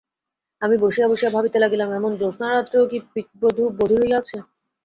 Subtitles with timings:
[0.61, 4.37] আমি বসিয়া বসিয়া ভাবিতে লাগিলাম, এমন জ্যোৎস্নারাত্রেও কি পিকবধূ বধির হইয়া আছে।